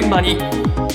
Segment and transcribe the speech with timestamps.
[0.00, 0.89] 現場に。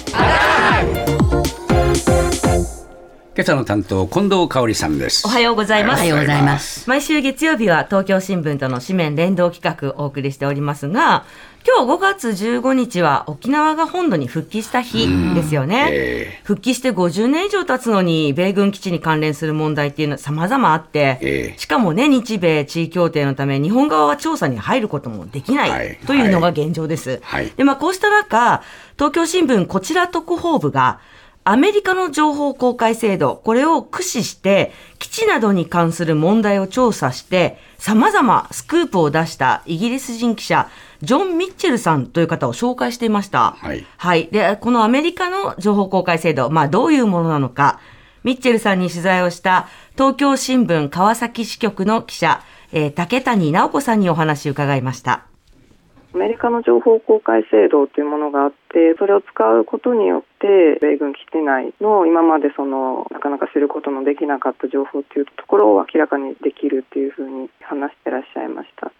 [3.38, 6.00] 今朝の担当近藤香織さんですおはようございます。
[6.00, 6.90] おはようございます。
[6.90, 11.26] 毎週月曜日は東京新聞との紙面連動企画をお送りしておりますが、
[11.68, 15.90] 今日5月15日は沖縄が本土に復帰した日ですよね。
[15.92, 27.20] え復帰して50年以上経つのに、米軍基地に関連する問題っていうのは様々あって、ええしかもね、日米地位協定のため、日本側は調査に入ることもできなはいいというのが現状です。
[27.22, 28.64] はいで、まあ、こうした中、
[28.94, 31.02] 東京新聞こちら特報部が、
[31.48, 40.68] アメリカの情報公開制度、これを駆使して、基地などに関する問題を調査して、様々スクープを出したイギリス人記者、
[41.04, 43.52] ジョン・ミッチェルさんという方を紹介していました。
[43.60, 44.28] はいはい。
[44.32, 47.80] で、このアメリカの情報公開制度、まあどういうものなのか、
[48.24, 55.35] ミッチェルさんに取材をした東京新聞川崎支局の記者、えー竹谷直子さんにお話を伺いました。
[56.16, 68.94] アメリカの情報公開制度というものがあってそれを使うことによって米軍基地内の今までそのなかなか知ることのできなかった情報というところを明らかにできるっていうふうに話してらっしゃいました。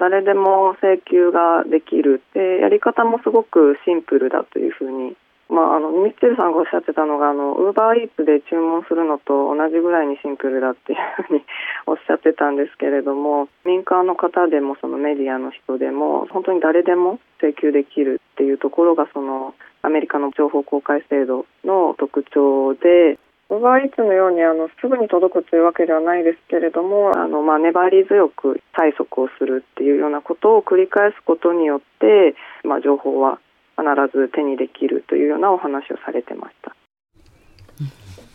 [0.00, 5.14] 誰でも請求ができるでやり方もすごくシンプルだというふうに
[5.50, 11.44] まあ、あのミッチェルさんがおっしゃってたのがウーバーイーツで注文するのと同じぐらいにシンプルだっていうふうに
[11.86, 33.40] おっしゃってたんですけれども民間の方でもそのメディアの人でも本当に誰でも請求できるっていうところがそのアメリカの情報公開制度の特徴でウーバーイーツのようにあのすぐに届くというわけではないですけれどもあの、まあ、粘り強く催促をするっていうようなことを繰り返すことによって、まあ、情報は
[33.80, 36.76] 必ず手にできるというようなお話をされてました。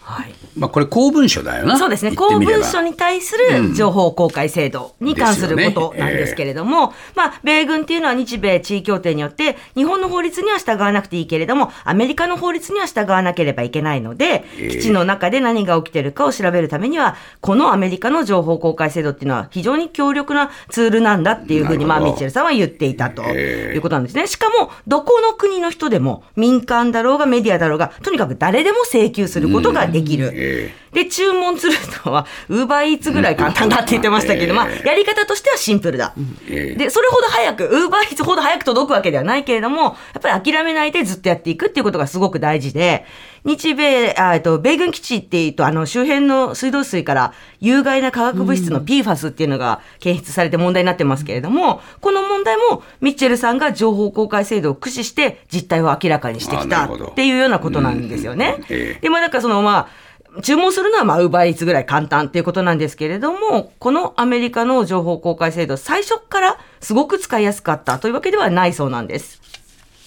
[0.06, 0.36] はい。
[0.56, 1.80] まあこれ公文書だよな。
[1.80, 2.16] そうですね。
[2.16, 14.68] 公文書に対する情報公開制度に関することなんですけれども、まあ、米軍っていうのは日米地位協定によって、日本の法律には従わなくていいけれども、アメリカの法律には従わなければいけないので、ええ。
[14.70, 23.76] 基地の中で何が起きてるかを調べるためには、このアメリカの情報公開制度っていうのは非常に強力なツールなんだっていうふうに、まあ、ミッチェルさんは言っていたとええ。
[23.76, 24.28] いうことなんですね。
[24.28, 30.72] しかも、どこの国の人でも、民間だろうがメディアだろうが、とにかく誰でも請求することができる。
[30.96, 31.74] えで、注文する
[32.06, 34.56] のは、ウーバーイーツぐらい簡単だって言ってましたけど、うん。
[34.56, 36.14] まあ、やり方としてはシンプルだ。
[36.50, 36.76] ええ。
[36.76, 43.06] で、それほど早く、ウーバーイーツほど早く届くわけではないけれども、やっぱり諦めないでずっとやっていくっていうことがすごく大事で、
[43.46, 58.58] 日米、あえっと、米軍基地っていうと、あの、周辺の水道水から有害な化学物質の PFAS っていうのが検出されて問題になってますけれども、この問題も、ミッチェルさんが情報公開制度を駆使して実態を明らかにしてきたっていうようなことなんですよね。
[59.02, 60.05] で、まあ、なんかその、まあ、
[60.42, 69.42] 注文するのは、まあ、ウーバーイーツぐらい簡単っていうことなんですけれども、このアメリカの情報公開制度、最初からすごく使いやすかったというわけではないそうなんです。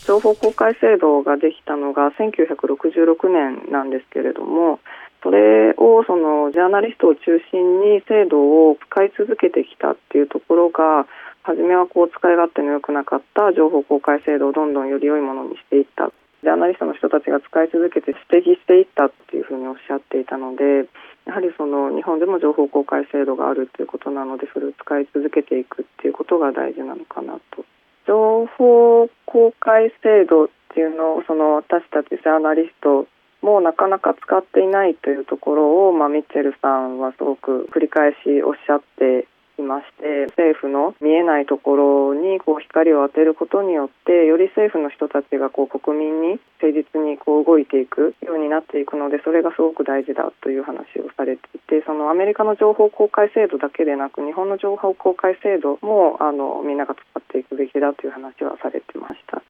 [0.09, 4.81] 情報公開制度ができたのが1966年なんですけれども
[5.23, 7.21] それをそのジャーナリストを中
[7.53, 8.41] 心に制度
[8.71, 11.07] を使い続けてきたっていうところが
[11.43, 16.11] 初めはこう使い勝手の良くなかった情報公開制度をどんどんより良いものにしていった
[16.43, 20.89] ジャーナリストの人たちが使い続けて指摘していったっていうふうにおっしゃっていたので
[21.27, 27.65] やはりその日本でも情報公開制度があるということなのでそれを使い続けていくっていうことが大事なのかなと。
[28.07, 33.07] 情報公開制度っていうのをその私たちジャーナリスト
[33.43, 59.43] もなかなか使っていないというところを、まあ、ミッチェルさんはすごく繰り返しおっしゃってきまして政府の見えないところにこう光を当てることによってより政府の人たちがこう国民に誠実にこう動いていくようになっていくのでそれがすごく大事だという話をされていてそのアメリカの情報公開制度だけでなく日本の情報公開制度もあのみんなが使っていくべきだという話はされてました。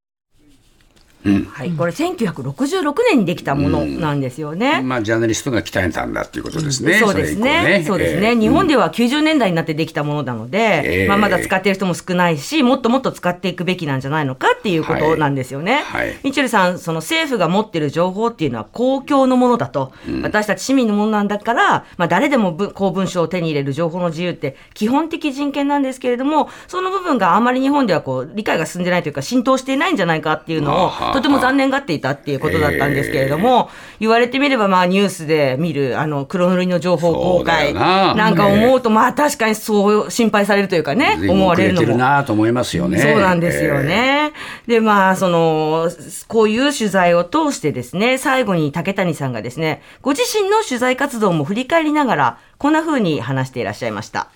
[1.24, 1.70] はい。
[1.72, 4.82] これ1966年にできたものなんですよね。
[4.82, 6.98] まあジャーナリストが鍛えたんだっていうことですね。
[6.98, 7.84] そうですね。
[7.86, 8.36] そうですね。
[8.36, 15.82] 日本では90年代になってできたものなので、ええまあまだ使っている人も少ないし、もっともっと使っていくべきなんじゃないのかっていうことなんですよね。
[15.87, 33.69] はいはいミッチェルさん、その政府が持っている情報っていうのは公共のものだと、私たち市民のものなんだから、まあ誰でもぶ公文書を手に入れる情報の自由って基本的人権なんですけれども、その部分があまり日本ではこう理解が進んでないというか浸透していないんじゃないかっていうのをとても残念がっていたっていうことだったんですけれども、
[34.00, 41.99] 言われてみればまあニュースで見るあの黒塗りの情報公開ななんか思うと、まあ確かにそう心配されるというかね、思わ遅れてるのも。
[41.99, 42.99] なと思いますよね。
[42.99, 44.32] そうなんですよね。
[44.66, 45.90] で、まあ、その、
[46.28, 54.28] こういう取材を通してですね、最後に竹谷さんがですね、ご自身の取材活動も振り返りながら、こんな風に話していらっしゃいました。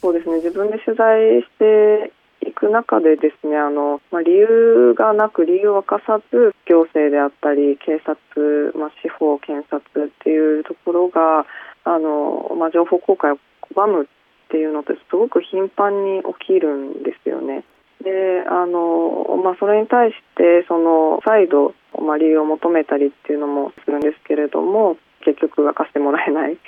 [0.00, 2.23] そうですね自分で取材してい
[2.54, 11.44] く中でですねあの、まあ、理由がなく理由を明かさず行政であったり警察、まあ、司法検察っていうところが
[11.84, 13.38] あの、まあ、情報公開を
[13.74, 14.06] 拒むっ
[14.48, 17.64] ていうのってすごく頻繁に起きるんですよね。
[18.02, 26.58] であの、まあ、それに対してその再度、まあ、理由を求めたりっていうのもするんですけれども結局明かしてもらえない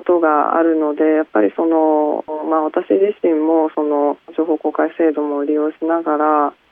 [0.00, 6.26] ことがあるのでやっぱりその、まあ、私自身もその情報公開制度も利用しながら、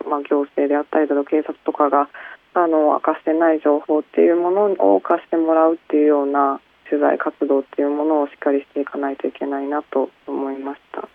[0.08, 2.08] まあ、行政であったりだと警察とかが
[2.54, 11.07] あの明かしてない情報っていうものを貸してもらうっていうような取材活動っていうものをしっかりしていかないといけないなと思いました。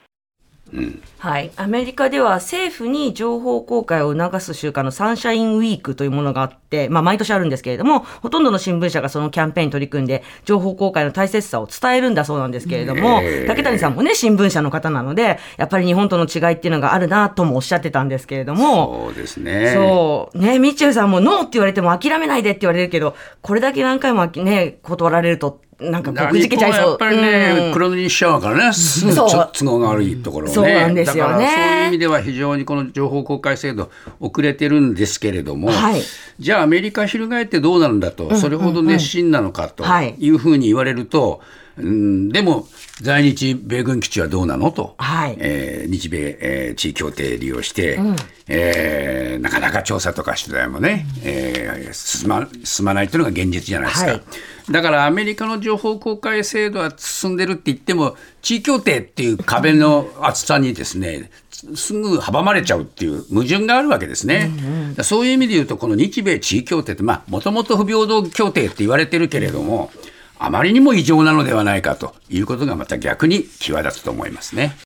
[1.19, 1.51] はい。
[1.55, 19.71] アメリカでは政府に情報公開を促す習慣のサンシャインウィークというものがあって、まあ毎年あるんですけれども、ほとんどの新聞社がそのキャンペーンに取り組んで、情報公開の大切さを伝えるんだそうなんですけれども、竹谷さんもね、新聞社の方なので、やっぱり日本との違いっていうのがあるなともおっしゃってたんですけれども、そうですね。
[19.73, 20.37] そう。
[20.37, 26.89] ね、ミッチェルさんもノーって言われても諦めないでって言われるけど、これだけ何回もね、断られると、なんかくじけちゃいそう。
[26.89, 29.25] やっぱりね、うん、黒塗りしちゃうからね、すぐ都
[29.65, 30.53] 合が悪いところをね。
[30.53, 31.47] そうなんですよね。
[31.47, 33.89] そういう意味では非常にこの情報公開制度
[34.19, 36.01] 遅れてるんですけれども、はい、
[36.39, 39.83] じゃあアメリカ翻ってどうなるんだと、それほど熱心なのかと
[40.17, 41.41] いうふうに言われると、
[41.75, 42.67] うん、でも
[43.01, 45.35] 在日米軍基地はどうなのと、はい。
[45.39, 48.15] えー、日米、えー、地位協定利用して、うん、
[48.47, 54.11] えー、なかなか調査とか取材もね、えー、進ま進まないというのが現実じゃないですか。
[54.11, 54.23] はい
[54.69, 61.31] だからアメリカの情報公開制度は進んでるって言っても、地位協定っていう壁の厚さにですね、
[61.75, 64.51] すぐ阻まれちゃうっていう矛盾があるわけですね。
[64.57, 69.91] うんうん、そういう意味で言うと、この日米地位協定って、まあ、もともと不平等協定って言われてるけれども、
[70.39, 74.75] あまりにも異常なのではないかということがまた逆に際立つと思いますね。